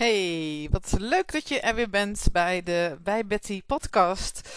Hey, 0.00 0.68
wat 0.70 0.94
leuk 0.98 1.32
dat 1.32 1.48
je 1.48 1.60
er 1.60 1.74
weer 1.74 1.90
bent 1.90 2.26
bij 2.32 2.62
de 2.62 2.98
Bij 3.02 3.26
Betty 3.26 3.62
podcast. 3.66 4.48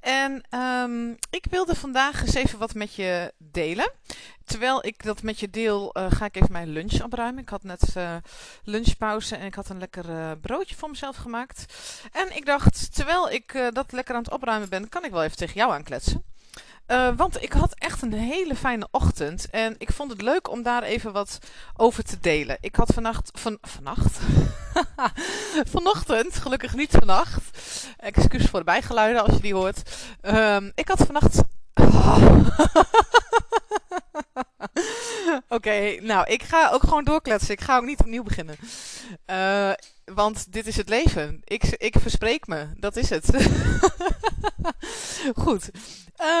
En 0.00 0.44
um, 0.58 1.16
ik 1.30 1.44
wilde 1.50 1.74
vandaag 1.74 2.20
eens 2.20 2.34
even 2.34 2.58
wat 2.58 2.74
met 2.74 2.94
je 2.94 3.32
delen. 3.38 3.90
Terwijl 4.44 4.86
ik 4.86 5.02
dat 5.02 5.22
met 5.22 5.40
je 5.40 5.50
deel, 5.50 5.96
uh, 5.98 6.06
ga 6.10 6.24
ik 6.24 6.36
even 6.36 6.52
mijn 6.52 6.68
lunch 6.68 7.02
opruimen. 7.02 7.42
Ik 7.42 7.48
had 7.48 7.62
net 7.62 7.94
uh, 7.96 8.16
lunchpauze 8.64 9.36
en 9.36 9.46
ik 9.46 9.54
had 9.54 9.68
een 9.68 9.78
lekker 9.78 10.10
uh, 10.10 10.30
broodje 10.40 10.74
voor 10.74 10.90
mezelf 10.90 11.16
gemaakt. 11.16 11.64
En 12.12 12.36
ik 12.36 12.46
dacht, 12.46 12.94
terwijl 12.94 13.30
ik 13.30 13.70
dat 13.72 13.92
lekker 13.92 14.14
aan 14.14 14.22
het 14.22 14.32
opruimen 14.32 14.68
ben, 14.68 14.88
kan 14.88 15.04
ik 15.04 15.10
wel 15.10 15.22
even 15.22 15.36
tegen 15.36 15.54
jou 15.54 15.72
aankletsen. 15.72 16.29
Uh, 16.90 17.08
want 17.16 17.42
ik 17.42 17.52
had 17.52 17.74
echt 17.74 18.02
een 18.02 18.12
hele 18.12 18.56
fijne 18.56 18.88
ochtend. 18.90 19.50
En 19.50 19.74
ik 19.78 19.92
vond 19.92 20.10
het 20.10 20.22
leuk 20.22 20.50
om 20.50 20.62
daar 20.62 20.82
even 20.82 21.12
wat 21.12 21.38
over 21.76 22.04
te 22.04 22.18
delen. 22.20 22.56
Ik 22.60 22.76
had 22.76 22.90
vannacht. 22.94 23.30
Van, 23.34 23.58
vannacht? 23.60 24.18
Vanochtend, 25.74 26.36
gelukkig 26.36 26.74
niet 26.74 26.90
vannacht. 26.90 27.58
Excuus 27.96 28.44
voor 28.44 28.58
de 28.58 28.64
bijgeluiden 28.64 29.22
als 29.22 29.34
je 29.34 29.40
die 29.40 29.54
hoort. 29.54 29.90
Um, 30.22 30.72
ik 30.74 30.88
had 30.88 31.06
vannacht. 31.06 31.42
Oké, 35.48 35.96
nou, 36.00 36.26
ik 36.26 36.42
ga 36.42 36.70
ook 36.70 36.82
gewoon 36.82 37.04
doorkletsen. 37.04 37.52
Ik 37.52 37.60
ga 37.60 37.76
ook 37.76 37.84
niet 37.84 38.00
opnieuw 38.00 38.22
beginnen. 38.22 38.56
Uh, 39.26 39.72
want 40.04 40.52
dit 40.52 40.66
is 40.66 40.76
het 40.76 40.88
leven. 40.88 41.40
Ik, 41.44 41.64
ik 41.64 41.94
verspreek 41.98 42.46
me. 42.46 42.66
Dat 42.76 42.96
is 42.96 43.10
het. 43.10 43.30
Goed. 45.44 45.70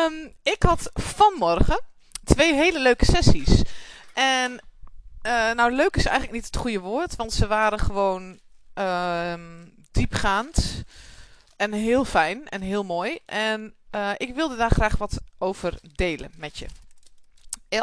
Um, 0.06 0.34
ik 0.42 0.62
had 0.62 0.90
vanmorgen 0.92 1.80
twee 2.24 2.54
hele 2.54 2.80
leuke 2.80 3.04
sessies. 3.04 3.62
En 4.14 4.52
uh, 5.22 5.52
nou, 5.52 5.72
leuk 5.72 5.96
is 5.96 6.04
eigenlijk 6.04 6.34
niet 6.34 6.46
het 6.46 6.56
goede 6.56 6.80
woord. 6.80 7.16
Want 7.16 7.32
ze 7.32 7.46
waren 7.46 7.78
gewoon 7.78 8.38
uh, 8.74 9.34
diepgaand. 9.92 10.84
En 11.56 11.72
heel 11.72 12.04
fijn 12.04 12.48
en 12.48 12.60
heel 12.60 12.84
mooi. 12.84 13.18
En 13.26 13.74
uh, 13.94 14.10
ik 14.16 14.34
wilde 14.34 14.56
daar 14.56 14.70
graag 14.70 14.96
wat 14.96 15.20
over 15.38 15.78
delen 15.94 16.30
met 16.36 16.58
je. 16.58 16.66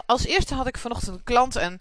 Als 0.06 0.26
eerste 0.26 0.56
had 0.56 0.68
ik 0.68 0.78
vanochtend 0.78 1.16
een 1.16 1.24
klant 1.24 1.56
en 1.56 1.80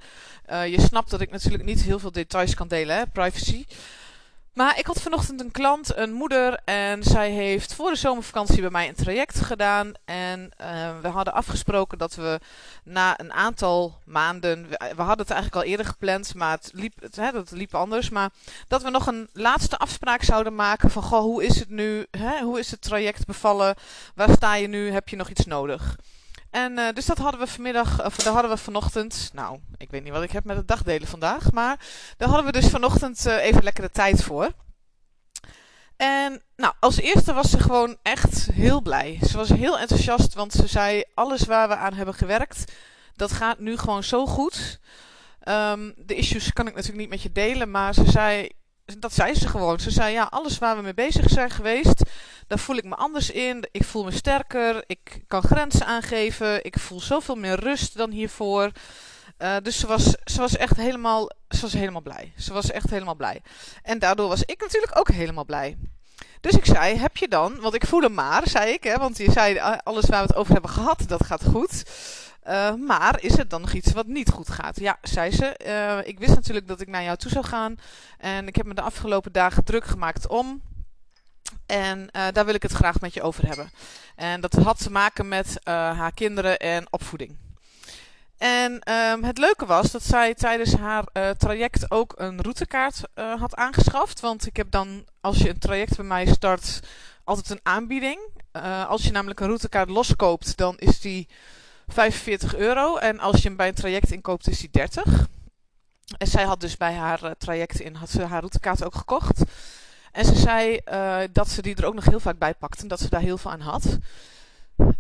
uh, 0.51 0.67
je 0.67 0.81
snapt 0.81 1.11
dat 1.11 1.21
ik 1.21 1.31
natuurlijk 1.31 1.65
niet 1.65 1.83
heel 1.83 1.99
veel 1.99 2.13
details 2.13 2.55
kan 2.55 2.69
delen, 2.69 2.97
hè, 2.97 3.07
privacy. 3.07 3.65
Maar 4.57 4.79
ik 4.79 4.87
had 4.87 5.01
vanochtend 5.01 5.41
een 5.41 5.51
klant, 5.51 5.97
een 5.97 6.13
moeder, 6.13 6.61
en 6.65 7.03
zij 7.03 7.31
heeft 7.31 7.75
voor 7.75 7.91
de 7.91 7.97
zomervakantie 7.97 8.61
bij 8.61 8.71
mij 8.71 8.89
een 8.89 8.95
traject 8.95 9.41
gedaan. 9.41 9.93
En 10.05 10.51
uh, 10.61 11.01
we 11.03 11.09
hadden 11.09 11.35
afgesproken 11.35 11.99
dat 11.99 12.15
we 12.15 12.41
na 12.85 13.21
een 13.21 13.33
aantal 13.33 13.99
maanden, 14.05 14.69
we, 14.69 14.77
hadden 14.97 15.27
het 15.27 15.31
eigenlijk 15.31 15.55
al 15.55 15.71
eerder 15.71 15.87
gepland, 15.87 16.35
maar 16.35 16.51
het 16.51 16.71
liep, 16.73 16.93
hè, 17.15 17.33
dat 17.33 17.51
liep 17.51 17.75
anders. 17.75 18.09
Maar 18.09 18.31
dat 18.69 18.83
we 18.83 18.91
nog 18.91 19.07
een 19.07 19.29
laatste 19.33 19.79
afspraak 19.79 20.23
zouden 20.23 20.55
maken 20.55 20.91
van, 20.91 21.03
goh, 21.03 21.21
hoe 21.21 21.45
is 21.45 21.59
het 21.59 21.71
nu? 21.71 22.07
Hè? 22.11 22.41
Hoe 22.41 22.59
is 22.59 22.71
het 22.71 22.81
traject 22.83 23.27
bevallen? 23.27 23.75
Waar 24.15 24.31
sta 24.31 24.55
je 24.55 24.69
nu? 24.69 24.91
Heb 24.91 25.09
je 25.09 25.17
nog 25.17 25.29
iets 25.29 25.45
nodig? 25.45 25.97
En 26.57 26.79
uh, 26.79 26.93
dus 26.95 27.07
dat 27.07 27.19
hadden 27.19 27.41
we 27.41 27.47
vanmiddag, 27.47 28.05
of 28.05 28.17
daar 28.17 28.33
hadden 28.33 28.51
we 28.51 28.57
vanochtend, 28.57 29.31
nou, 29.33 29.59
ik 29.77 29.91
weet 29.91 30.05
niet 30.05 30.13
wat 30.13 30.23
ik 30.23 30.31
heb 30.31 30.45
met 30.45 30.57
het 30.57 30.69
dagdelen 30.69 31.09
vandaag, 31.09 31.53
maar 31.53 31.81
daar 32.17 32.29
hadden 32.29 32.47
we 32.47 32.61
dus 32.61 32.71
vanochtend 32.71 33.27
uh, 33.27 33.45
even 33.45 33.63
lekkere 33.63 33.91
tijd 33.91 34.23
voor. 34.23 34.53
En 35.97 36.43
nou, 36.57 36.75
als 36.81 37.01
eerste 37.01 37.33
was 37.33 37.51
ze 37.51 37.61
gewoon 37.61 37.97
echt 38.03 38.51
heel 38.53 38.81
blij. 38.81 39.19
Ze 39.23 39.37
was 39.37 39.49
heel 39.49 39.79
enthousiast, 39.79 40.35
want 40.35 40.53
ze 40.53 40.67
zei: 40.67 41.05
alles 41.15 41.45
waar 41.45 41.69
we 41.69 41.77
aan 41.77 41.95
hebben 41.95 42.15
gewerkt, 42.15 42.73
dat 43.15 43.33
gaat 43.33 43.59
nu 43.59 43.77
gewoon 43.77 44.03
zo 44.03 44.27
goed. 44.27 44.81
Um, 45.49 45.95
de 45.97 46.15
issues 46.15 46.53
kan 46.53 46.67
ik 46.67 46.75
natuurlijk 46.75 47.01
niet 47.01 47.11
met 47.11 47.23
je 47.23 47.33
delen, 47.33 47.71
maar 47.71 47.95
ze 47.95 48.11
zei: 48.11 48.49
dat 48.99 49.15
zei 49.15 49.35
ze 49.35 49.49
gewoon. 49.49 49.81
Ze 49.81 49.91
zei, 49.91 50.13
ja, 50.13 50.23
alles 50.31 50.59
waar 50.59 50.77
we 50.77 50.83
mee 50.83 50.95
bezig 50.95 51.29
zijn 51.29 51.51
geweest, 51.51 52.03
daar 52.47 52.59
voel 52.59 52.77
ik 52.77 52.85
me 52.85 52.95
anders 52.95 53.31
in. 53.31 53.69
Ik 53.71 53.85
voel 53.85 54.05
me 54.05 54.11
sterker, 54.11 54.85
ik 54.87 55.23
kan 55.27 55.43
grenzen 55.43 55.87
aangeven, 55.87 56.65
ik 56.65 56.79
voel 56.79 57.01
zoveel 57.01 57.35
meer 57.35 57.61
rust 57.61 57.97
dan 57.97 58.11
hiervoor. 58.11 58.71
Uh, 59.39 59.57
dus 59.63 59.79
ze 59.79 59.87
was, 59.87 60.05
ze 60.25 60.41
was 60.41 60.57
echt 60.57 60.77
helemaal, 60.77 61.31
ze 61.49 61.61
was 61.61 61.73
helemaal 61.73 62.03
blij. 62.03 62.33
Ze 62.37 62.53
was 62.53 62.71
echt 62.71 62.91
helemaal 62.91 63.15
blij. 63.15 63.43
En 63.83 63.99
daardoor 63.99 64.29
was 64.29 64.43
ik 64.43 64.61
natuurlijk 64.61 64.99
ook 64.99 65.11
helemaal 65.11 65.45
blij. 65.45 65.77
Dus 66.41 66.53
ik 66.53 66.65
zei, 66.65 66.97
heb 66.97 67.17
je 67.17 67.29
dan, 67.29 67.61
want 67.61 67.75
ik 67.75 67.87
voel 67.87 68.01
hem 68.01 68.15
maar, 68.15 68.49
zei 68.49 68.73
ik, 68.73 68.85
hè, 68.85 68.97
want 68.97 69.17
je 69.17 69.33
zei, 69.33 69.59
alles 69.83 70.07
waar 70.07 70.21
we 70.21 70.27
het 70.27 70.37
over 70.37 70.53
hebben 70.53 70.71
gehad, 70.71 71.05
dat 71.07 71.25
gaat 71.25 71.45
goed. 71.45 71.85
Uh, 72.49 72.75
maar 72.75 73.23
is 73.23 73.37
het 73.37 73.51
dan 73.51 73.61
nog 73.61 73.73
iets 73.73 73.93
wat 73.93 74.07
niet 74.07 74.31
goed 74.31 74.51
gaat? 74.51 74.81
Ja, 74.81 74.99
zei 75.03 75.31
ze. 75.31 76.03
Ik 76.05 76.19
wist 76.19 76.35
natuurlijk 76.35 76.69
dat 76.69 76.81
ik 76.81 76.89
naar 76.89 77.03
jou 77.03 77.17
toe 77.17 77.31
zou 77.31 77.45
gaan. 77.45 77.77
En 78.19 78.49
ik 78.49 78.57
heb 78.57 78.67
me 78.67 78.75
de 78.75 78.81
afgelopen 78.81 79.33
dagen 79.33 79.65
druk 79.65 79.85
gemaakt 79.85 80.27
om. 80.27 80.63
En 81.67 81.99
uh, 82.01 82.27
daar 82.33 82.45
wil 82.45 82.55
ik 82.55 82.63
het 82.63 82.73
graag 82.73 83.01
met 83.01 83.15
je 83.15 83.23
over 83.23 83.47
hebben. 83.47 83.71
En 84.17 84.41
dat 84.41 84.53
had 84.53 84.79
te 84.79 84.91
maken 84.91 85.29
met 85.29 85.59
haar 85.65 86.13
kinderen 86.13 86.59
en 86.59 86.87
opvoeding. 86.91 87.37
En 88.39 88.93
um, 88.93 89.25
het 89.25 89.39
leuke 89.39 89.67
was 89.67 89.91
dat 89.91 90.03
zij 90.03 90.35
tijdens 90.35 90.75
haar 90.75 91.05
traject 91.37 91.91
ook 91.91 92.15
een 92.17 92.43
routekaart 92.43 93.01
had 93.15 93.55
aangeschaft. 93.55 94.21
Want 94.21 94.47
ik 94.47 94.57
heb 94.57 94.71
dan, 94.71 95.07
als 95.21 95.39
je 95.39 95.49
een 95.49 95.59
traject 95.59 95.97
bij 95.97 96.05
mij 96.05 96.27
start, 96.27 96.81
altijd 97.25 97.51
een 97.51 97.61
aanbieding. 97.63 98.19
als 98.89 99.03
je 99.03 99.11
namelijk 99.11 99.41
een 99.41 99.47
routekaart 99.47 99.89
loskoopt, 99.89 100.57
dan 100.57 100.77
is 100.79 101.01
die 101.01 101.29
45 101.87 102.57
euro. 102.57 102.97
En 102.97 103.19
als 103.19 103.43
je 103.43 103.49
hem 103.49 103.57
bij 103.57 103.69
een 103.69 103.75
traject 103.75 104.13
inkoopt, 104.13 104.49
is 104.49 104.61
die 104.61 104.71
30. 104.71 105.29
En 106.19 106.27
zij 106.27 106.45
had 106.45 106.61
dus 106.61 106.77
bij 106.77 106.95
haar 106.95 107.37
traject 107.39 107.81
in, 107.81 107.95
had 107.95 108.11
ze 108.11 108.23
haar 108.23 108.39
routekaart 108.39 108.85
ook 108.85 108.95
gekocht. 108.95 109.43
En 110.17 110.25
ze 110.25 110.35
zei 110.35 110.81
uh, 110.93 111.19
dat 111.33 111.49
ze 111.49 111.63
die 111.63 111.77
er 111.77 111.87
ook 111.87 111.95
nog 111.95 112.05
heel 112.05 112.21
vaak 112.21 112.39
bij 112.39 112.55
pakte 112.55 112.83
en 112.83 112.89
dat 112.89 113.01
ze 113.01 113.09
daar 113.09 113.21
heel 113.21 113.39
veel 113.39 113.51
aan 113.51 113.61
had. 113.61 113.99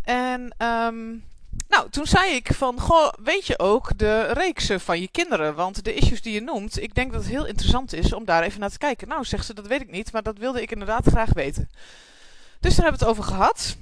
En 0.03 0.55
um, 0.59 1.25
nou, 1.69 1.91
toen 1.91 2.07
zei 2.07 2.35
ik 2.35 2.49
van, 2.55 2.81
goh, 2.81 3.13
weet 3.23 3.47
je 3.47 3.59
ook 3.59 3.99
de 3.99 4.23
reeksen 4.23 4.81
van 4.81 5.01
je 5.01 5.09
kinderen? 5.09 5.55
Want 5.55 5.85
de 5.85 5.95
issues 5.95 6.23
die 6.23 6.33
je 6.33 6.41
noemt, 6.41 6.83
ik 6.83 6.95
denk 6.95 7.13
dat 7.13 7.23
het 7.23 7.31
heel 7.31 7.47
interessant 7.47 7.93
is 7.93 8.13
om 8.13 8.25
daar 8.25 8.43
even 8.43 8.61
naar 8.61 8.71
te 8.71 8.79
kijken. 8.79 9.09
Nou, 9.09 9.25
zegt 9.25 9.47
ze, 9.47 9.55
dat 9.55 9.67
weet 9.67 9.81
ik 9.81 9.91
niet, 9.91 10.13
maar 10.13 10.23
dat 10.23 10.39
wilde 10.39 10.63
ik 10.63 10.71
inderdaad 10.71 11.07
graag 11.07 11.33
weten. 11.33 11.71
Dus 12.61 12.75
daar 12.75 12.85
hebben 12.85 13.01
we 13.01 13.07
het 13.07 13.19
over 13.19 13.33
gehad. 13.33 13.77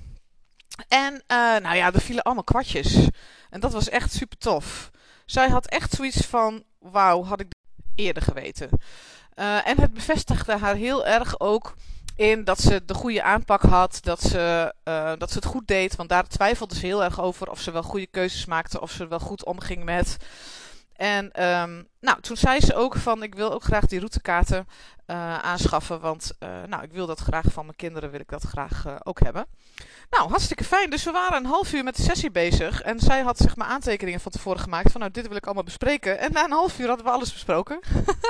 En 0.88 1.12
uh, 1.14 1.56
nou 1.62 1.76
ja, 1.76 1.92
er 1.92 2.00
vielen 2.00 2.22
allemaal 2.22 2.44
kwartjes. 2.44 3.08
En 3.50 3.60
dat 3.60 3.72
was 3.72 3.88
echt 3.88 4.12
super 4.12 4.38
tof. 4.38 4.90
Zij 5.26 5.48
had 5.48 5.66
echt 5.66 5.92
zoiets 5.92 6.26
van: 6.26 6.62
wauw, 6.78 7.24
had 7.24 7.40
ik 7.40 7.52
eerder 7.94 8.22
geweten. 8.22 8.68
Uh, 9.36 9.68
en 9.68 9.80
het 9.80 9.92
bevestigde 9.92 10.56
haar 10.56 10.74
heel 10.74 11.06
erg 11.06 11.40
ook 11.40 11.74
in 12.16 12.44
dat 12.44 12.60
ze 12.60 12.82
de 12.84 12.94
goede 12.94 13.22
aanpak 13.22 13.62
had, 13.62 13.98
dat 14.02 14.20
ze, 14.20 14.74
uh, 14.84 15.12
dat 15.18 15.30
ze 15.30 15.36
het 15.36 15.44
goed 15.44 15.66
deed. 15.66 15.96
Want 15.96 16.08
daar 16.08 16.26
twijfelde 16.26 16.74
ze 16.74 16.86
heel 16.86 17.04
erg 17.04 17.20
over 17.20 17.50
of 17.50 17.60
ze 17.60 17.70
wel 17.70 17.82
goede 17.82 18.06
keuzes 18.06 18.44
maakte, 18.44 18.80
of 18.80 18.90
ze 18.90 19.06
wel 19.08 19.18
goed 19.18 19.44
omging 19.44 19.84
met. 19.84 20.16
En 20.94 21.44
um, 21.44 21.88
nou, 22.00 22.20
toen 22.20 22.36
zei 22.36 22.60
ze 22.60 22.74
ook 22.74 22.96
van 22.96 23.22
ik 23.22 23.34
wil 23.34 23.52
ook 23.52 23.62
graag 23.62 23.86
die 23.86 23.98
routekaarten 23.98 24.66
uh, 25.06 25.38
aanschaffen. 25.38 26.00
Want 26.00 26.32
uh, 26.40 26.48
nou, 26.66 26.82
ik 26.82 26.92
wil 26.92 27.06
dat 27.06 27.20
graag 27.20 27.44
van 27.52 27.64
mijn 27.64 27.76
kinderen, 27.76 28.10
wil 28.10 28.20
ik 28.20 28.28
dat 28.28 28.42
graag 28.42 28.84
uh, 28.86 28.94
ook 29.02 29.20
hebben. 29.20 29.46
Nou, 30.10 30.28
hartstikke 30.28 30.64
fijn. 30.64 30.90
Dus 30.90 31.04
we 31.04 31.10
waren 31.10 31.36
een 31.36 31.50
half 31.50 31.72
uur 31.72 31.84
met 31.84 31.96
de 31.96 32.02
sessie 32.02 32.30
bezig. 32.30 32.82
En 32.82 33.00
zij 33.00 33.20
had 33.20 33.38
zeg 33.38 33.56
maar 33.56 33.66
aantekeningen 33.66 34.20
van 34.20 34.32
tevoren 34.32 34.60
gemaakt. 34.60 34.92
Van 34.92 35.00
nou, 35.00 35.12
dit 35.12 35.28
wil 35.28 35.36
ik 35.36 35.44
allemaal 35.44 35.64
bespreken. 35.64 36.18
En 36.18 36.32
na 36.32 36.44
een 36.44 36.50
half 36.50 36.78
uur 36.78 36.88
hadden 36.88 37.06
we 37.06 37.12
alles 37.12 37.32
besproken. 37.32 37.80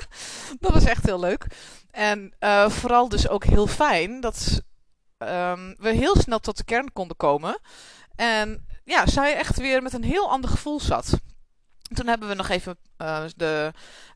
dat 0.60 0.72
was 0.72 0.84
echt 0.84 1.04
heel 1.04 1.20
leuk. 1.20 1.46
En 1.90 2.32
vooral 2.68 3.08
dus 3.08 3.28
ook 3.28 3.44
heel 3.44 3.66
fijn 3.66 4.20
dat 4.20 4.62
um, 5.18 5.74
we 5.78 5.88
heel 5.88 6.16
snel 6.16 6.38
tot 6.38 6.56
de 6.56 6.64
kern 6.64 6.92
konden 6.92 7.16
komen. 7.16 7.58
En 8.16 8.66
ja, 8.84 9.06
zij 9.06 9.36
echt 9.36 9.56
weer 9.56 9.82
met 9.82 9.92
een 9.92 10.04
heel 10.04 10.30
ander 10.30 10.50
gevoel 10.50 10.80
zat. 10.80 11.18
Toen 11.92 12.06
hebben 12.06 12.28
we 12.28 12.34
nog 12.34 12.48
even 12.48 12.76
uh, 12.98 13.24
de 13.36 13.72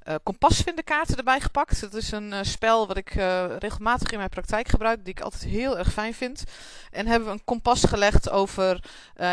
uh, 0.09 0.15
kompasvindekaarten 0.23 1.17
erbij 1.17 1.41
gepakt. 1.41 1.81
Dat 1.81 1.95
is 1.95 2.11
een 2.11 2.33
uh, 2.33 2.39
spel 2.43 2.87
wat 2.87 2.97
ik 2.97 3.11
regelmatig 3.59 4.11
in 4.11 4.19
mijn 4.19 4.31
praktijk 4.31 4.69
gebruik, 4.69 5.05
die 5.05 5.15
ik 5.15 5.21
altijd 5.21 5.43
heel 5.43 5.79
erg 5.79 5.93
fijn 5.93 6.15
vind. 6.15 6.45
En 6.91 7.07
hebben 7.07 7.29
we 7.29 7.35
een 7.35 7.45
kompas 7.45 7.85
gelegd 7.85 8.31
over 8.31 8.85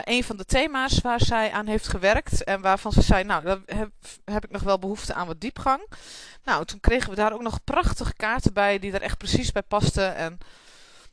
een 0.03 0.23
van 0.23 0.37
de 0.37 0.45
thema's 0.45 1.01
waar 1.01 1.21
zij 1.21 1.51
aan 1.51 1.67
heeft 1.67 1.87
gewerkt. 1.87 2.43
En 2.43 2.61
waarvan 2.61 2.91
ze 2.91 3.01
zei, 3.01 3.23
nou, 3.23 3.43
daar 3.43 3.59
heb, 3.65 3.89
heb 4.25 4.43
ik 4.43 4.51
nog 4.51 4.61
wel 4.61 4.79
behoefte 4.79 5.13
aan 5.13 5.27
wat 5.27 5.41
diepgang. 5.41 5.91
Nou, 6.43 6.65
toen 6.65 6.79
kregen 6.79 7.09
we 7.09 7.15
daar 7.15 7.33
ook 7.33 7.41
nog 7.41 7.63
prachtige 7.63 8.13
kaarten 8.13 8.53
bij 8.53 8.79
die 8.79 8.91
er 8.91 9.01
echt 9.01 9.17
precies 9.17 9.51
bij 9.51 9.63
pasten. 9.63 10.15
En 10.15 10.37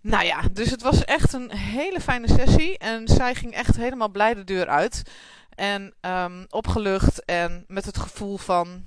nou 0.01 0.25
ja, 0.25 0.41
dus 0.53 0.71
het 0.71 0.83
was 0.83 1.05
echt 1.05 1.33
een 1.33 1.51
hele 1.51 2.01
fijne 2.01 2.29
sessie. 2.29 2.79
En 2.79 3.09
zij 3.09 3.35
ging 3.35 3.53
echt 3.53 3.77
helemaal 3.77 4.09
blij 4.09 4.35
de 4.35 4.45
deur 4.45 4.69
uit. 4.69 5.03
En 5.55 5.95
um, 6.01 6.47
opgelucht 6.49 7.25
en 7.25 7.65
met 7.67 7.85
het 7.85 7.99
gevoel 7.99 8.37
van 8.37 8.85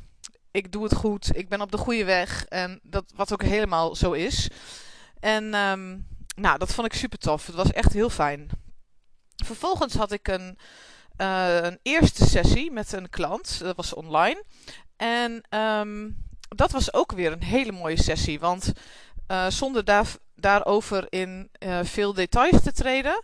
ik 0.51 0.71
doe 0.71 0.83
het 0.83 0.95
goed, 0.95 1.37
ik 1.37 1.49
ben 1.49 1.61
op 1.61 1.71
de 1.71 1.77
goede 1.77 2.05
weg. 2.05 2.45
En 2.45 2.79
dat 2.83 3.11
wat 3.15 3.33
ook 3.33 3.43
helemaal 3.43 3.95
zo 3.95 4.11
is. 4.11 4.49
En 5.19 5.53
um, 5.53 6.07
nou, 6.35 6.57
dat 6.57 6.73
vond 6.73 6.87
ik 6.87 6.93
super 6.93 7.17
tof. 7.17 7.45
Het 7.45 7.55
was 7.55 7.71
echt 7.71 7.93
heel 7.93 8.09
fijn. 8.09 8.49
Vervolgens 9.35 9.93
had 9.93 10.11
ik 10.11 10.27
een, 10.27 10.57
uh, 11.17 11.55
een 11.61 11.79
eerste 11.81 12.25
sessie 12.25 12.71
met 12.71 12.91
een 12.91 13.09
klant. 13.09 13.59
Dat 13.59 13.75
was 13.75 13.93
online. 13.93 14.43
En 14.95 15.43
um, 15.59 16.17
dat 16.55 16.71
was 16.71 16.93
ook 16.93 17.11
weer 17.11 17.31
een 17.31 17.43
hele 17.43 17.71
mooie 17.71 18.01
sessie. 18.01 18.39
Want 18.39 18.73
uh, 19.27 19.49
zonder 19.49 19.85
daar, 19.85 20.07
daarover 20.35 21.05
in 21.09 21.49
uh, 21.59 21.79
veel 21.83 22.13
details 22.13 22.61
te 22.63 22.71
treden, 22.71 23.23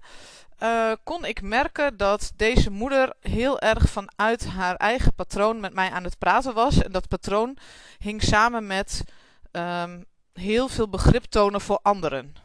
uh, 0.64 0.92
kon 1.04 1.26
ik 1.26 1.42
merken 1.42 1.98
dat 1.98 2.32
deze 2.36 2.72
moeder 2.72 3.14
heel 3.20 3.60
erg 3.60 3.90
vanuit 3.90 4.46
haar 4.46 4.76
eigen 4.76 5.14
patroon 5.14 5.60
met 5.60 5.74
mij 5.74 5.90
aan 5.90 6.04
het 6.04 6.18
praten 6.18 6.54
was. 6.54 6.82
En 6.82 6.92
dat 6.92 7.08
patroon 7.08 7.58
hing 8.00 8.24
samen 8.24 8.68
met 8.68 9.04
um, 9.52 10.06
heel 10.34 10.68
veel 10.68 10.90
begrip 10.90 11.24
tonen 11.24 11.62
voor 11.62 11.80
anderen. 11.82 12.36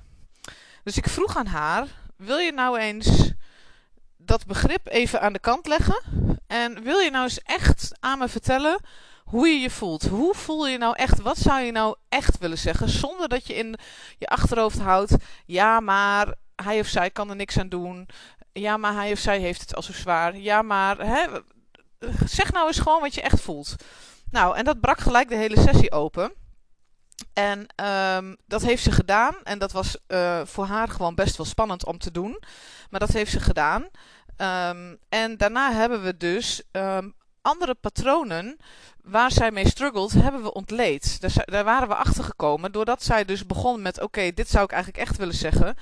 Dus 0.83 0.97
ik 0.97 1.09
vroeg 1.09 1.37
aan 1.37 1.47
haar: 1.47 1.87
Wil 2.17 2.39
je 2.39 2.53
nou 2.53 2.79
eens 2.79 3.33
dat 4.17 4.47
begrip 4.47 4.89
even 4.89 5.21
aan 5.21 5.33
de 5.33 5.39
kant 5.39 5.67
leggen? 5.67 6.03
En 6.47 6.83
wil 6.83 6.99
je 6.99 7.11
nou 7.11 7.25
eens 7.25 7.43
echt 7.43 7.93
aan 8.01 8.19
me 8.19 8.29
vertellen 8.29 8.81
hoe 9.25 9.49
je 9.49 9.61
je 9.61 9.71
voelt? 9.71 10.07
Hoe 10.07 10.35
voel 10.35 10.67
je 10.67 10.79
nou 10.79 10.97
echt? 10.97 11.21
Wat 11.21 11.39
zou 11.39 11.61
je 11.61 11.73
nou 11.73 11.97
echt 12.09 12.39
willen 12.39 12.59
zeggen? 12.59 12.89
Zonder 12.89 13.29
dat 13.29 13.47
je 13.47 13.55
in 13.55 13.79
je 14.19 14.27
achterhoofd 14.27 14.79
houdt: 14.79 15.15
Ja, 15.47 15.81
maar 15.81 16.35
hij 16.63 16.81
of 16.81 16.87
zij 16.87 17.11
kan 17.11 17.31
er 17.31 17.37
niks 17.37 17.59
aan 17.59 17.69
doen. 17.69 18.09
Ja, 18.53 18.77
maar 18.77 18.95
hij 18.95 19.13
of 19.13 19.19
zij 19.19 19.39
heeft 19.39 19.61
het 19.61 19.75
al 19.75 19.83
zo 19.83 19.93
zwaar. 19.93 20.37
Ja, 20.37 20.63
maar 20.63 20.99
hè, 20.99 21.27
zeg 22.27 22.53
nou 22.53 22.67
eens 22.67 22.79
gewoon 22.79 23.01
wat 23.01 23.15
je 23.15 23.23
echt 23.23 23.41
voelt. 23.41 23.75
Nou, 24.31 24.57
en 24.57 24.65
dat 24.65 24.81
brak 24.81 24.99
gelijk 25.01 25.29
de 25.29 25.37
hele 25.37 25.61
sessie 25.61 25.93
open. 25.93 26.33
En 27.33 27.67
um, 28.17 28.37
dat 28.47 28.63
heeft 28.63 28.83
ze 28.83 28.93
gedaan. 28.93 29.35
En 29.43 29.59
dat 29.59 29.73
was 29.73 29.97
uh, 30.09 30.41
voor 30.45 30.67
haar 30.67 30.89
gewoon 30.89 31.15
best 31.15 31.37
wel 31.37 31.47
spannend 31.47 31.85
om 31.85 31.99
te 31.99 32.11
doen. 32.11 32.43
Maar 32.91 33.01
dat 33.01 33.13
heeft 33.13 33.31
ze 33.31 33.41
gedaan. 33.41 33.83
Um, 34.37 34.99
en 35.09 35.37
daarna 35.37 35.73
hebben 35.73 36.03
we 36.03 36.17
dus 36.17 36.63
um, 36.73 37.15
andere 37.47 37.75
patronen 37.75 38.57
waar 39.03 39.33
zij 39.33 39.51
mee 39.51 39.69
struggelt, 39.69 40.13
hebben 40.13 40.43
we 40.43 40.53
ontleed. 40.53 41.21
Daar, 41.21 41.33
daar 41.45 41.65
waren 41.65 41.89
we 41.89 41.95
achter 41.95 42.25
gekomen. 42.25 42.73
Doordat 42.73 43.03
zij 43.03 43.25
dus 43.25 43.47
begon 43.47 43.83
met: 43.83 44.01
Oké, 44.01 44.33
dit 44.33 44.49
zou 44.49 44.65
ik 44.65 44.73
eigenlijk 44.73 45.03
echt 45.09 45.17
willen 45.17 45.35
zeggen 45.35 45.77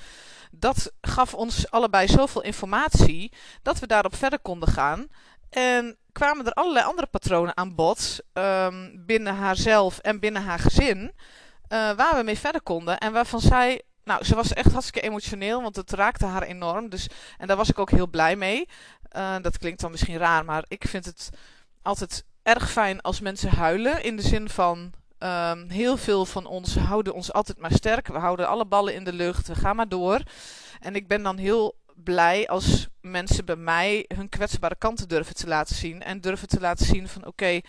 dat 0.59 0.91
gaf 1.01 1.33
ons 1.33 1.71
allebei 1.71 2.07
zoveel 2.07 2.41
informatie 2.41 3.31
dat 3.61 3.79
we 3.79 3.87
daarop 3.87 4.15
verder 4.15 4.39
konden 4.39 4.69
gaan. 4.69 5.07
En 5.49 5.97
kwamen 6.11 6.45
er 6.45 6.53
allerlei 6.53 6.85
andere 6.85 7.07
patronen 7.07 7.57
aan 7.57 7.75
bod 7.75 8.19
um, 8.33 9.05
binnen 9.05 9.35
haarzelf 9.35 9.99
en 9.99 10.19
binnen 10.19 10.43
haar 10.43 10.59
gezin, 10.59 10.99
uh, 10.99 11.11
waar 11.91 12.15
we 12.15 12.23
mee 12.23 12.37
verder 12.37 12.61
konden. 12.61 12.97
En 12.97 13.13
waarvan 13.13 13.39
zij, 13.39 13.81
nou, 14.03 14.23
ze 14.23 14.35
was 14.35 14.53
echt 14.53 14.71
hartstikke 14.71 15.07
emotioneel, 15.07 15.61
want 15.61 15.75
het 15.75 15.91
raakte 15.91 16.25
haar 16.25 16.43
enorm. 16.43 16.89
Dus, 16.89 17.07
en 17.37 17.47
daar 17.47 17.57
was 17.57 17.69
ik 17.69 17.79
ook 17.79 17.91
heel 17.91 18.07
blij 18.07 18.35
mee. 18.35 18.67
Uh, 19.15 19.35
dat 19.41 19.57
klinkt 19.57 19.81
dan 19.81 19.91
misschien 19.91 20.17
raar, 20.17 20.45
maar 20.45 20.63
ik 20.67 20.87
vind 20.87 21.05
het 21.05 21.29
altijd 21.85 22.25
erg 22.43 22.71
fijn 22.71 23.01
als 23.01 23.19
mensen 23.19 23.49
huilen. 23.49 24.03
In 24.03 24.15
de 24.15 24.21
zin 24.21 24.49
van, 24.49 24.93
Um, 25.19 25.69
heel 25.69 25.97
veel 25.97 26.25
van 26.25 26.45
ons 26.45 26.75
houden 26.75 27.13
ons 27.13 27.33
altijd 27.33 27.59
maar 27.59 27.71
sterk. 27.71 28.07
We 28.07 28.17
houden 28.17 28.47
alle 28.47 28.65
ballen 28.65 28.93
in 28.93 29.03
de 29.03 29.13
lucht. 29.13 29.47
We 29.47 29.55
gaan 29.55 29.75
maar 29.75 29.89
door. 29.89 30.21
En 30.79 30.95
ik 30.95 31.07
ben 31.07 31.23
dan 31.23 31.37
heel 31.37 31.77
blij 31.95 32.47
als 32.47 32.87
mensen 33.01 33.45
bij 33.45 33.55
mij 33.55 34.05
hun 34.15 34.29
kwetsbare 34.29 34.75
kanten 34.75 35.07
durven 35.07 35.35
te 35.35 35.47
laten 35.47 35.75
zien. 35.75 36.01
En 36.03 36.21
durven 36.21 36.47
te 36.47 36.59
laten 36.59 36.85
zien 36.85 37.07
van 37.07 37.25
oké, 37.25 37.59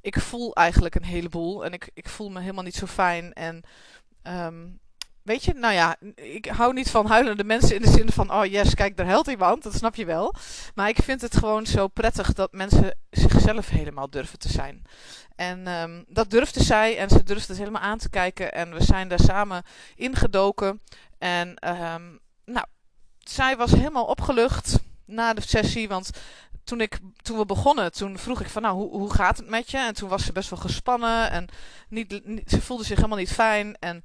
ik 0.00 0.20
voel 0.20 0.54
eigenlijk 0.54 0.94
een 0.94 1.04
heleboel. 1.04 1.64
En 1.64 1.72
ik, 1.72 1.90
ik 1.94 2.08
voel 2.08 2.30
me 2.30 2.40
helemaal 2.40 2.64
niet 2.64 2.76
zo 2.76 2.86
fijn. 2.86 3.32
En 3.32 3.62
um, 4.22 4.80
weet 5.22 5.44
je, 5.44 5.54
nou 5.54 5.74
ja, 5.74 5.96
ik 6.14 6.46
hou 6.46 6.72
niet 6.72 6.90
van 6.90 7.06
huilende 7.06 7.44
mensen 7.44 7.76
in 7.76 7.82
de 7.82 7.90
zin 7.90 8.12
van, 8.12 8.32
oh 8.32 8.44
yes, 8.44 8.74
kijk, 8.74 8.96
daar 8.96 9.06
helpt 9.06 9.28
iemand, 9.28 9.62
dat 9.62 9.74
snap 9.74 9.94
je 9.94 10.04
wel. 10.04 10.34
Maar 10.74 10.88
ik 10.88 10.98
vind 11.02 11.20
het 11.20 11.36
gewoon 11.36 11.66
zo 11.66 11.88
prettig 11.88 12.32
dat 12.32 12.52
mensen 12.52 12.98
zichzelf 13.10 13.68
helemaal 13.68 14.10
durven 14.10 14.38
te 14.38 14.48
zijn. 14.48 14.82
En 15.36 15.66
um, 15.68 16.04
dat 16.08 16.30
durfde 16.30 16.62
zij 16.62 16.98
en 16.98 17.08
ze 17.08 17.22
durfde 17.22 17.46
het 17.48 17.58
helemaal 17.58 17.82
aan 17.82 17.98
te 17.98 18.10
kijken 18.10 18.52
en 18.52 18.74
we 18.74 18.82
zijn 18.82 19.08
daar 19.08 19.20
samen 19.20 19.62
ingedoken. 19.94 20.80
En 21.18 21.48
um, 21.48 22.18
nou, 22.44 22.66
zij 23.18 23.56
was 23.56 23.70
helemaal 23.70 24.04
opgelucht 24.04 24.78
na 25.06 25.34
de 25.34 25.40
sessie, 25.40 25.88
want 25.88 26.10
toen, 26.64 26.80
ik, 26.80 26.98
toen 27.22 27.38
we 27.38 27.46
begonnen, 27.46 27.92
toen 27.92 28.18
vroeg 28.18 28.40
ik 28.40 28.48
van 28.48 28.62
nou, 28.62 28.74
hoe, 28.74 28.90
hoe 28.90 29.12
gaat 29.12 29.36
het 29.36 29.48
met 29.48 29.70
je? 29.70 29.78
En 29.78 29.94
toen 29.94 30.08
was 30.08 30.24
ze 30.24 30.32
best 30.32 30.50
wel 30.50 30.58
gespannen 30.58 31.30
en 31.30 31.48
niet, 31.88 32.20
ze 32.46 32.60
voelde 32.60 32.84
zich 32.84 32.96
helemaal 32.96 33.18
niet 33.18 33.32
fijn 33.32 33.76
en 33.78 34.04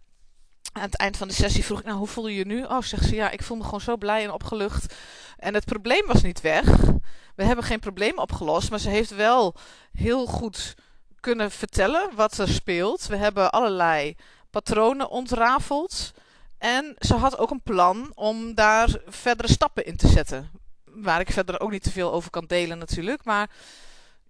aan 0.71 0.81
het 0.81 0.95
eind 0.95 1.17
van 1.17 1.27
de 1.27 1.33
sessie 1.33 1.65
vroeg 1.65 1.79
ik, 1.79 1.85
nou, 1.85 1.97
hoe 1.97 2.07
voel 2.07 2.27
je 2.27 2.37
je 2.37 2.45
nu? 2.45 2.63
Oh, 2.63 2.81
zegt 2.81 3.05
ze, 3.05 3.15
ja, 3.15 3.29
ik 3.29 3.43
voel 3.43 3.57
me 3.57 3.63
gewoon 3.63 3.81
zo 3.81 3.97
blij 3.97 4.23
en 4.23 4.31
opgelucht. 4.31 4.95
En 5.37 5.53
het 5.53 5.65
probleem 5.65 6.05
was 6.05 6.21
niet 6.21 6.41
weg. 6.41 6.65
We 7.35 7.43
hebben 7.43 7.65
geen 7.65 7.79
probleem 7.79 8.17
opgelost, 8.17 8.69
maar 8.69 8.79
ze 8.79 8.89
heeft 8.89 9.15
wel 9.15 9.55
heel 9.93 10.25
goed 10.25 10.75
kunnen 11.19 11.51
vertellen 11.51 12.09
wat 12.15 12.37
er 12.37 12.47
speelt. 12.47 13.07
We 13.07 13.15
hebben 13.15 13.51
allerlei 13.51 14.15
patronen 14.49 15.09
ontrafeld. 15.09 16.13
En 16.57 16.95
ze 16.99 17.13
had 17.13 17.37
ook 17.37 17.51
een 17.51 17.61
plan 17.61 18.11
om 18.15 18.53
daar 18.53 18.89
verdere 19.07 19.51
stappen 19.51 19.85
in 19.85 19.95
te 19.95 20.07
zetten. 20.07 20.51
Waar 20.85 21.19
ik 21.19 21.31
verder 21.31 21.59
ook 21.59 21.71
niet 21.71 21.83
te 21.83 21.91
veel 21.91 22.13
over 22.13 22.29
kan 22.29 22.45
delen 22.45 22.77
natuurlijk, 22.77 23.23
maar 23.23 23.49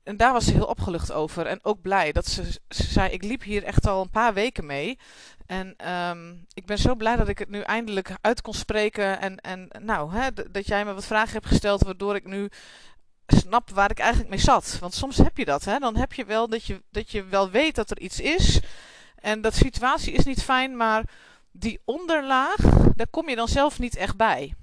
en 0.07 0.17
daar 0.17 0.33
was 0.33 0.45
ze 0.45 0.51
heel 0.51 0.65
opgelucht 0.65 1.11
over 1.11 1.45
en 1.45 1.59
ook 1.61 1.81
blij. 1.81 2.11
Dat 2.11 2.25
ze, 2.25 2.43
ze 2.69 2.83
zei, 2.83 3.09
ik 3.09 3.23
liep 3.23 3.43
hier 3.43 3.63
echt 3.63 3.87
al 3.87 4.01
een 4.01 4.09
paar 4.09 4.33
weken 4.33 4.65
mee. 4.65 4.99
En 5.45 5.91
um, 5.93 6.45
ik 6.53 6.65
ben 6.65 6.77
zo 6.77 6.95
blij 6.95 7.15
dat 7.15 7.27
ik 7.27 7.39
het 7.39 7.49
nu 7.49 7.59
eindelijk 7.61 8.11
uit 8.21 8.41
kon 8.41 8.53
spreken. 8.53 9.19
En, 9.19 9.37
en 9.37 9.69
nou, 9.79 10.13
hè, 10.13 10.29
dat 10.51 10.67
jij 10.67 10.85
me 10.85 10.93
wat 10.93 11.05
vragen 11.05 11.33
hebt 11.33 11.45
gesteld, 11.45 11.83
waardoor 11.83 12.15
ik 12.15 12.25
nu 12.25 12.49
snap 13.27 13.69
waar 13.69 13.91
ik 13.91 13.99
eigenlijk 13.99 14.29
mee 14.29 14.39
zat. 14.39 14.77
Want 14.79 14.93
soms 14.93 15.17
heb 15.17 15.37
je 15.37 15.45
dat, 15.45 15.65
hè. 15.65 15.79
Dan 15.79 15.95
heb 15.95 16.13
je 16.13 16.25
wel 16.25 16.47
dat 16.47 16.65
je, 16.65 16.83
dat 16.91 17.11
je 17.11 17.23
wel 17.23 17.49
weet 17.49 17.75
dat 17.75 17.91
er 17.91 17.99
iets 17.99 18.19
is. 18.19 18.59
En 19.15 19.41
dat 19.41 19.55
situatie 19.55 20.13
is 20.13 20.25
niet 20.25 20.43
fijn, 20.43 20.77
maar 20.77 21.03
die 21.51 21.81
onderlaag, 21.85 22.55
daar 22.95 23.09
kom 23.09 23.29
je 23.29 23.35
dan 23.35 23.47
zelf 23.47 23.79
niet 23.79 23.95
echt 23.95 24.17
bij. 24.17 24.53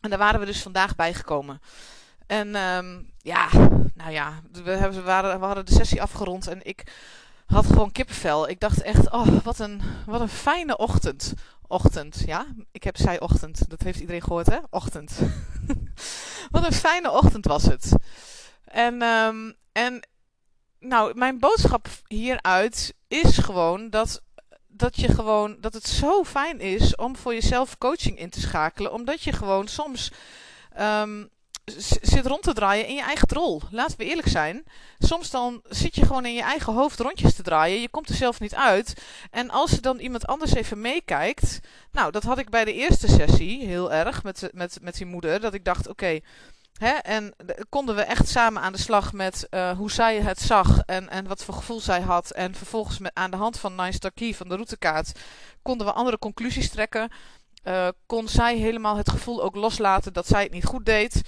En 0.00 0.10
daar 0.10 0.18
waren 0.18 0.40
we 0.40 0.46
dus 0.46 0.62
vandaag 0.62 0.96
bij 0.96 1.14
gekomen. 1.14 1.60
En 2.26 2.56
um, 2.56 3.10
ja, 3.18 3.48
nou 3.94 4.10
ja, 4.10 4.40
we, 4.52 4.70
hebben, 4.70 5.04
we, 5.04 5.10
hadden 5.10 5.66
de 5.66 5.72
sessie 5.72 6.02
afgerond 6.02 6.46
en 6.46 6.66
ik 6.66 6.84
had 7.46 7.66
gewoon 7.66 7.92
kippenvel. 7.92 8.48
Ik 8.48 8.60
dacht 8.60 8.82
echt, 8.82 9.10
oh, 9.10 9.26
wat 9.42 9.58
een, 9.58 9.80
wat 10.06 10.20
een 10.20 10.28
fijne 10.28 10.76
ochtend. 10.76 11.34
Ochtend, 11.66 12.22
ja. 12.26 12.46
Ik 12.72 12.84
heb 12.84 12.96
zij 12.96 13.20
ochtend. 13.20 13.70
Dat 13.70 13.82
heeft 13.82 14.00
iedereen 14.00 14.22
gehoord, 14.22 14.46
hè? 14.46 14.58
Ochtend. 14.70 15.18
wat 16.50 16.66
een 16.66 16.72
fijne 16.72 17.10
ochtend 17.10 17.44
was 17.44 17.64
het. 17.64 17.92
En, 18.64 19.02
um, 19.02 19.54
en 19.72 20.06
nou, 20.78 21.14
mijn 21.14 21.38
boodschap 21.38 21.88
hieruit 22.06 22.94
is 23.08 23.38
gewoon 23.38 23.90
dat, 23.90 24.22
dat 24.66 24.96
je 24.96 25.14
gewoon, 25.14 25.56
dat 25.60 25.74
het 25.74 25.86
zo 25.86 26.24
fijn 26.24 26.60
is 26.60 26.96
om 26.96 27.16
voor 27.16 27.34
jezelf 27.34 27.78
coaching 27.78 28.18
in 28.18 28.30
te 28.30 28.40
schakelen. 28.40 28.92
Omdat 28.92 29.22
je 29.22 29.32
gewoon 29.32 29.68
soms 29.68 30.12
um, 30.80 31.28
zit 32.00 32.26
rond 32.26 32.42
te 32.42 32.52
draaien 32.52 32.86
in 32.86 32.94
je 32.94 33.02
eigen 33.02 33.28
rol. 33.28 33.62
Laten 33.70 33.98
we 33.98 34.04
eerlijk 34.04 34.28
zijn. 34.28 34.64
Soms 34.98 35.30
dan 35.30 35.62
zit 35.68 35.94
je 35.94 36.06
gewoon 36.06 36.26
in 36.26 36.34
je 36.34 36.42
eigen 36.42 36.72
hoofd 36.72 37.00
rondjes 37.00 37.34
te 37.34 37.42
draaien. 37.42 37.80
Je 37.80 37.88
komt 37.88 38.08
er 38.08 38.14
zelf 38.14 38.40
niet 38.40 38.54
uit. 38.54 38.94
En 39.30 39.50
als 39.50 39.72
er 39.72 39.82
dan 39.82 39.98
iemand 39.98 40.26
anders 40.26 40.54
even 40.54 40.80
meekijkt. 40.80 41.60
Nou, 41.92 42.10
dat 42.10 42.22
had 42.22 42.38
ik 42.38 42.50
bij 42.50 42.64
de 42.64 42.72
eerste 42.72 43.08
sessie 43.08 43.66
heel 43.66 43.92
erg 43.92 44.22
met, 44.22 44.50
met, 44.52 44.78
met 44.82 44.96
die 44.96 45.06
moeder. 45.06 45.40
Dat 45.40 45.54
ik 45.54 45.64
dacht, 45.64 45.88
oké. 45.88 45.90
Okay, 45.90 46.22
en 47.02 47.34
konden 47.68 47.94
we 47.94 48.02
echt 48.02 48.28
samen 48.28 48.62
aan 48.62 48.72
de 48.72 48.78
slag 48.78 49.12
met 49.12 49.46
uh, 49.50 49.76
hoe 49.76 49.90
zij 49.90 50.20
het 50.20 50.40
zag 50.40 50.78
en, 50.78 51.08
en 51.08 51.26
wat 51.26 51.44
voor 51.44 51.54
gevoel 51.54 51.80
zij 51.80 52.00
had. 52.00 52.30
En 52.30 52.54
vervolgens 52.54 52.98
met, 52.98 53.14
aan 53.14 53.30
de 53.30 53.36
hand 53.36 53.58
van 53.58 53.74
Nine 53.74 53.92
Star 53.92 54.12
Key 54.12 54.34
van 54.34 54.48
de 54.48 54.54
routekaart 54.54 55.12
konden 55.62 55.86
we 55.86 55.92
andere 55.92 56.18
conclusies 56.18 56.70
trekken. 56.70 57.10
Uh, 57.64 57.88
kon 58.06 58.28
zij 58.28 58.56
helemaal 58.56 58.96
het 58.96 59.10
gevoel 59.10 59.42
ook 59.42 59.54
loslaten 59.54 60.12
dat 60.12 60.26
zij 60.26 60.42
het 60.42 60.52
niet 60.52 60.64
goed 60.64 60.86
deed. 60.86 61.22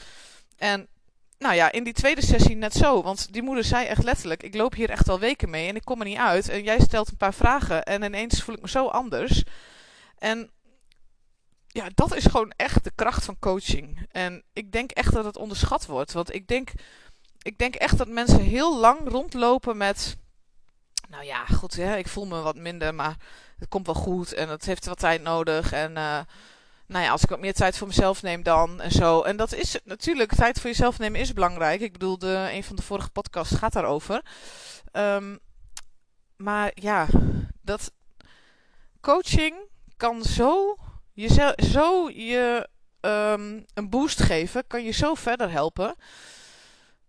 En 0.56 0.88
nou 1.38 1.54
ja, 1.54 1.72
in 1.72 1.84
die 1.84 1.92
tweede 1.92 2.24
sessie 2.24 2.56
net 2.56 2.72
zo. 2.74 3.02
Want 3.02 3.32
die 3.32 3.42
moeder 3.42 3.64
zei 3.64 3.86
echt 3.86 4.04
letterlijk: 4.04 4.42
Ik 4.42 4.54
loop 4.54 4.74
hier 4.74 4.90
echt 4.90 5.08
al 5.08 5.18
weken 5.18 5.50
mee 5.50 5.68
en 5.68 5.76
ik 5.76 5.84
kom 5.84 6.00
er 6.00 6.06
niet 6.06 6.18
uit. 6.18 6.48
En 6.48 6.62
jij 6.62 6.80
stelt 6.80 7.08
een 7.08 7.16
paar 7.16 7.34
vragen 7.34 7.82
en 7.82 8.02
ineens 8.02 8.42
voel 8.42 8.54
ik 8.54 8.60
me 8.60 8.68
zo 8.68 8.86
anders. 8.86 9.42
En 10.18 10.50
ja, 11.66 11.88
dat 11.94 12.14
is 12.14 12.24
gewoon 12.24 12.52
echt 12.56 12.84
de 12.84 12.92
kracht 12.94 13.24
van 13.24 13.38
coaching. 13.38 14.06
En 14.10 14.42
ik 14.52 14.72
denk 14.72 14.90
echt 14.90 15.12
dat 15.12 15.24
het 15.24 15.36
onderschat 15.36 15.86
wordt. 15.86 16.12
Want 16.12 16.34
ik 16.34 16.46
denk, 16.46 16.72
ik 17.42 17.58
denk 17.58 17.74
echt 17.74 17.98
dat 17.98 18.08
mensen 18.08 18.40
heel 18.40 18.78
lang 18.78 19.08
rondlopen 19.08 19.76
met. 19.76 20.16
Nou 21.08 21.24
ja, 21.24 21.44
goed, 21.44 21.76
hè, 21.76 21.96
ik 21.96 22.08
voel 22.08 22.26
me 22.26 22.40
wat 22.40 22.56
minder, 22.56 22.94
maar 22.94 23.16
het 23.58 23.68
komt 23.68 23.86
wel 23.86 23.94
goed 23.94 24.32
en 24.32 24.48
het 24.48 24.66
heeft 24.66 24.86
wat 24.86 24.98
tijd 24.98 25.22
nodig. 25.22 25.72
En 25.72 25.90
uh, 25.90 26.18
nou 26.86 27.04
ja, 27.04 27.10
als 27.10 27.22
ik 27.22 27.28
wat 27.28 27.40
meer 27.40 27.54
tijd 27.54 27.78
voor 27.78 27.86
mezelf 27.86 28.22
neem 28.22 28.42
dan 28.42 28.80
en 28.80 28.90
zo. 28.90 29.22
En 29.22 29.36
dat 29.36 29.52
is 29.52 29.78
natuurlijk, 29.84 30.34
tijd 30.34 30.60
voor 30.60 30.70
jezelf 30.70 30.98
nemen 30.98 31.20
is 31.20 31.32
belangrijk. 31.32 31.80
Ik 31.80 31.92
bedoel, 31.92 32.22
een 32.22 32.64
van 32.64 32.76
de 32.76 32.82
vorige 32.82 33.10
podcasts 33.10 33.54
gaat 33.54 33.72
daarover. 33.72 34.22
Um, 34.92 35.38
maar 36.36 36.70
ja, 36.74 37.06
dat 37.62 37.92
coaching 39.00 39.54
kan 39.96 40.22
zo, 40.22 40.76
jezelf, 41.12 41.54
zo 41.56 42.10
je 42.10 42.68
um, 43.00 43.64
een 43.74 43.90
boost 43.90 44.22
geven, 44.22 44.66
kan 44.66 44.84
je 44.84 44.90
zo 44.90 45.14
verder 45.14 45.50
helpen. 45.50 45.94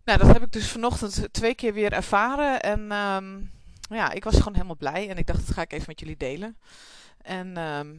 Nou, 0.04 0.20
dat 0.20 0.27
heb 0.27 0.42
ik 0.42 0.51
dus 0.51 0.68
vanochtend 0.68 1.27
twee 1.32 1.56
keer 1.56 1.74
weer 1.74 1.94
ervaren. 1.94 2.62
En 2.62 2.92
um, 2.92 3.51
ja, 3.89 4.12
ik 4.12 4.24
was 4.24 4.36
gewoon 4.36 4.53
helemaal 4.53 4.75
blij 4.75 5.10
en 5.10 5.17
ik 5.17 5.27
dacht, 5.27 5.46
dat 5.46 5.56
ga 5.56 5.62
ik 5.62 5.74
even 5.74 5.86
met 5.88 6.00
jullie 6.00 6.17
delen. 6.17 6.58
En 7.22 7.58
ehm, 7.58 7.96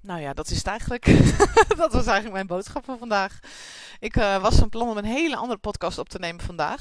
nou 0.00 0.20
ja, 0.20 0.32
dat 0.32 0.50
is 0.50 0.56
het 0.56 0.66
eigenlijk. 0.66 1.04
dat 1.82 1.92
was 1.92 2.06
eigenlijk 2.06 2.32
mijn 2.32 2.46
boodschap 2.46 2.84
van 2.84 2.98
vandaag. 2.98 3.38
Ik 3.98 4.16
uh, 4.16 4.42
was 4.42 4.56
van 4.56 4.68
plan 4.68 4.88
om 4.88 4.96
een 4.96 5.04
hele 5.04 5.36
andere 5.36 5.58
podcast 5.58 5.98
op 5.98 6.08
te 6.08 6.18
nemen 6.18 6.44
vandaag. 6.44 6.80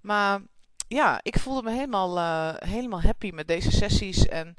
Maar 0.00 0.40
ja, 0.88 1.18
ik 1.22 1.38
voelde 1.38 1.62
me 1.62 1.70
helemaal, 1.70 2.18
uh, 2.18 2.54
helemaal 2.68 3.02
happy 3.02 3.30
met 3.30 3.48
deze 3.48 3.70
sessies. 3.70 4.26
En 4.28 4.54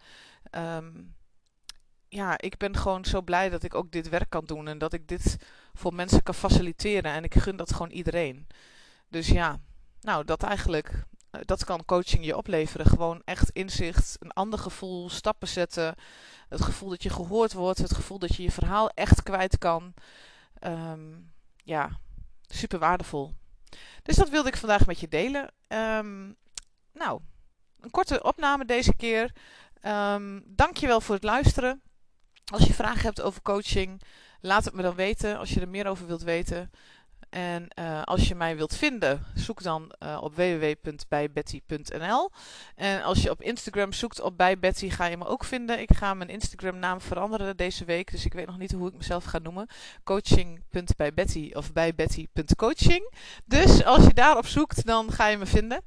um, 0.52 1.16
ja, 2.10 2.38
ik 2.38 2.58
ben 2.58 2.78
gewoon 2.78 3.06
zo 3.06 3.22
blij 3.22 3.50
dat 3.50 3.64
ik 3.64 3.76
ook 3.76 3.92
dit 3.92 4.10
werk 4.10 4.30
kan 4.30 4.46
doen. 4.46 4.68
En 4.68 4.78
dat 4.78 4.94
ik 4.94 5.08
dit 5.08 5.38
voor 5.74 5.94
mensen 5.94 6.24
kan 6.24 6.34
faciliteren. 6.34 7.12
En 7.12 7.24
ik 7.24 7.36
gun 7.36 7.56
dat 7.56 7.72
gewoon 7.72 7.92
iedereen. 7.92 8.48
Dus 9.10 9.28
ja, 9.28 9.60
nou, 10.02 10.26
dat 10.26 10.44
eigenlijk. 10.44 11.04
Eh, 11.30 11.42
dat 11.46 11.64
kan 11.64 11.86
coaching 11.86 12.26
je 12.26 12.38
opleveren. 12.38 12.86
Gewoon 12.86 13.22
echt 13.26 13.50
inzicht, 13.50 14.16
een 14.20 14.32
ander 14.32 14.60
gevoel, 14.60 15.10
stappen 15.10 15.48
zetten. 15.48 15.96
Het 16.50 16.62
gevoel 16.62 16.90
dat 16.90 17.04
je 17.04 17.10
gehoord 17.10 17.54
wordt. 17.54 17.80
Het 17.80 17.96
gevoel 17.96 18.20
dat 18.20 18.36
je 18.36 18.44
je 18.44 18.52
verhaal 18.52 18.90
echt 18.90 19.24
kwijt 19.24 19.58
kan. 19.58 19.94
Um, 20.62 21.32
ja, 21.64 22.00
super 22.48 22.80
waardevol. 22.80 23.34
Dus 24.04 24.16
dat 24.16 24.30
wilde 24.30 24.50
ik 24.50 24.58
vandaag 24.58 24.86
met 24.86 25.00
je 25.00 25.08
delen. 25.08 25.54
Um, 25.68 26.36
nou, 26.94 27.22
een 27.80 27.92
korte 27.92 28.24
opname 28.24 28.66
deze 28.66 28.96
keer. 28.96 29.32
Um, 29.82 30.44
dankjewel 30.46 31.02
voor 31.02 31.16
het 31.16 31.24
luisteren. 31.24 31.82
Als 32.52 32.66
je 32.66 32.74
vragen 32.74 33.02
hebt 33.02 33.22
over 33.22 33.42
coaching, 33.42 34.02
laat 34.42 34.66
het 34.66 34.74
me 34.74 34.82
dan 34.82 34.96
weten. 34.96 35.38
Als 35.38 35.50
je 35.54 35.62
er 35.62 35.70
meer 35.70 35.88
over 35.88 36.08
wilt 36.08 36.24
weten. 36.24 36.72
En 37.30 37.68
uh, 37.80 38.02
als 38.04 38.28
je 38.28 38.36
mij 38.36 38.56
wilt 38.56 38.76
vinden, 38.76 39.26
zoek 39.34 39.64
dan 39.64 39.92
uh, 40.04 40.18
op 40.22 40.36
www.bijbetty.nl. 40.36 42.32
En 42.76 43.04
als 43.04 43.22
je 43.22 43.30
op 43.30 43.42
Instagram 43.42 43.94
zoekt 43.94 44.22
op 44.22 44.38
bijbetty, 44.38 44.90
ga 44.90 45.06
je 45.06 45.18
me 45.18 45.26
ook 45.26 45.44
vinden. 45.44 45.80
Ik 45.80 45.94
ga 45.94 46.14
mijn 46.14 46.30
Instagram 46.30 46.80
naam 46.80 47.02
veranderen 47.02 47.58
deze 47.58 47.86
week, 47.86 48.12
dus 48.12 48.26
ik 48.26 48.34
weet 48.34 48.46
nog 48.46 48.58
niet 48.58 48.72
hoe 48.72 48.88
ik 48.88 48.98
mezelf 48.98 49.24
ga 49.24 49.40
noemen. 49.40 49.68
Coaching.bijbetty 50.04 51.52
of 51.54 51.74
bijbetty.coaching. 51.74 53.14
Dus 53.46 53.84
als 53.84 54.04
je 54.04 54.14
daarop 54.14 54.48
zoekt, 54.48 54.86
dan 54.86 55.12
ga 55.12 55.28
je 55.28 55.38
me 55.38 55.46
vinden. 55.46 55.82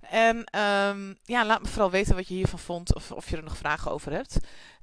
En 0.00 0.36
um, 0.36 1.18
ja, 1.22 1.46
laat 1.46 1.62
me 1.62 1.68
vooral 1.68 1.90
weten 1.90 2.14
wat 2.14 2.28
je 2.28 2.34
hiervan 2.34 2.58
vond 2.58 2.94
of 2.94 3.12
of 3.12 3.30
je 3.30 3.36
er 3.36 3.42
nog 3.42 3.56
vragen 3.56 3.90
over 3.90 4.12
hebt. 4.12 4.36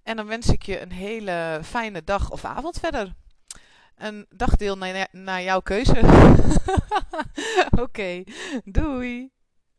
En 0.03 0.15
dan 0.15 0.27
wens 0.27 0.47
ik 0.47 0.63
je 0.63 0.81
een 0.81 0.91
hele 0.91 1.59
fijne 1.63 2.03
dag 2.03 2.31
of 2.31 2.45
avond 2.45 2.79
verder 2.79 3.13
een 4.01 4.25
dagdeel 4.29 4.77
naar, 4.77 5.07
naar 5.11 5.43
jouw 5.43 5.59
keuze. 5.59 5.99
Oké, 7.83 8.23
doei. 8.63 9.31